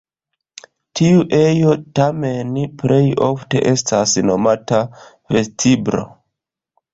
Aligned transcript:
Tiu 0.99 1.19
ejo 1.39 1.75
tamen 1.99 2.57
plej 2.83 3.03
ofte 3.27 3.61
estas 3.73 4.17
nomata 4.31 4.81
vestiblo. 5.37 6.03